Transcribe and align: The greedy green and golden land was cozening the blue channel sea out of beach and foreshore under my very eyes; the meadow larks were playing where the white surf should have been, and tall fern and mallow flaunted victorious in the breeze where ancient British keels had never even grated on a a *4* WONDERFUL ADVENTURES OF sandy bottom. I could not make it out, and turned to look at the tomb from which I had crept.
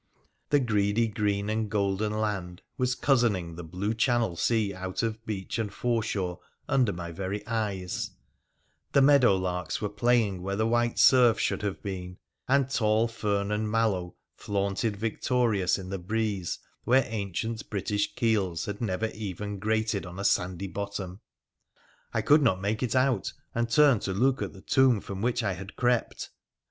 The 0.49 0.59
greedy 0.59 1.07
green 1.07 1.47
and 1.47 1.69
golden 1.69 2.11
land 2.11 2.63
was 2.75 2.95
cozening 2.95 3.55
the 3.55 3.63
blue 3.63 3.93
channel 3.93 4.35
sea 4.35 4.73
out 4.73 5.03
of 5.03 5.23
beach 5.27 5.59
and 5.59 5.71
foreshore 5.71 6.39
under 6.67 6.91
my 6.91 7.11
very 7.11 7.45
eyes; 7.45 8.09
the 8.93 9.01
meadow 9.03 9.35
larks 9.35 9.79
were 9.79 9.89
playing 9.89 10.41
where 10.41 10.55
the 10.55 10.65
white 10.65 10.97
surf 10.97 11.39
should 11.39 11.61
have 11.61 11.83
been, 11.83 12.17
and 12.47 12.71
tall 12.71 13.07
fern 13.07 13.51
and 13.51 13.69
mallow 13.69 14.15
flaunted 14.33 14.97
victorious 14.97 15.77
in 15.77 15.91
the 15.91 15.99
breeze 15.99 16.57
where 16.83 17.03
ancient 17.07 17.69
British 17.69 18.15
keels 18.15 18.65
had 18.65 18.81
never 18.81 19.05
even 19.13 19.59
grated 19.59 20.07
on 20.07 20.17
a 20.17 20.21
a 20.21 20.23
*4* 20.23 20.39
WONDERFUL 20.39 20.45
ADVENTURES 20.45 20.49
OF 20.49 20.49
sandy 20.49 20.67
bottom. 21.05 21.21
I 22.11 22.23
could 22.23 22.41
not 22.41 22.59
make 22.59 22.81
it 22.81 22.95
out, 22.95 23.33
and 23.53 23.69
turned 23.69 24.01
to 24.01 24.13
look 24.15 24.41
at 24.41 24.53
the 24.53 24.61
tomb 24.61 24.99
from 24.99 25.21
which 25.21 25.43
I 25.43 25.53
had 25.53 25.75
crept. 25.75 26.31